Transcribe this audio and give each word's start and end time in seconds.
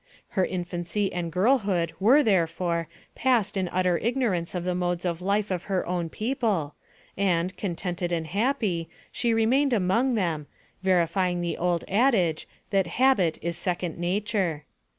Her 0.29 0.43
infancy 0.45 1.13
and 1.13 1.31
girlhood 1.31 1.93
were, 1.99 2.23
therefore, 2.23 2.87
passed 3.13 3.55
in 3.55 3.67
utter 3.69 3.99
ignorance 3.99 4.55
of 4.55 4.63
the 4.63 4.73
modes 4.73 5.05
of 5.05 5.21
life 5.21 5.51
of 5.51 5.65
her 5.65 5.85
own 5.85 6.09
people, 6.09 6.73
and, 7.15 7.55
contented 7.55 8.11
and 8.11 8.25
happy, 8.25 8.89
she 9.11 9.31
remained 9.31 9.73
among 9.73 10.15
them, 10.15 10.47
verifying 10.81 11.41
the 11.41 11.55
old 11.55 11.83
adage, 11.87 12.47
that" 12.71 12.87
habit 13.03 13.37
is 13.43 13.55
second 13.57 13.99
nature." 13.99 14.63